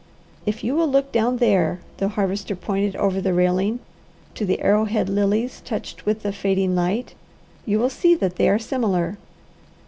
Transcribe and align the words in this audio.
"If 0.47 0.63
you 0.63 0.73
will 0.75 0.87
look 0.87 1.11
down 1.11 1.37
there," 1.37 1.79
the 1.97 2.07
Harvester 2.07 2.55
pointed 2.55 2.95
over 2.95 3.21
the 3.21 3.35
railing 3.35 3.81
to 4.33 4.45
the 4.47 4.59
arrowhead 4.63 5.07
lilies 5.09 5.61
touched 5.63 6.07
with 6.07 6.23
the 6.23 6.33
fading 6.33 6.73
light, 6.75 7.13
"you 7.67 7.77
will 7.77 7.91
see 7.91 8.15
that 8.15 8.37
they 8.37 8.49
are 8.49 8.57
similar." 8.57 9.19